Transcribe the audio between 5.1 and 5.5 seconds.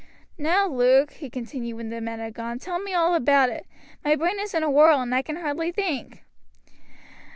I can